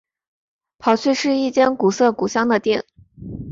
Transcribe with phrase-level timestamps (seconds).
[0.79, 2.85] 跑去吃一间古色古香的店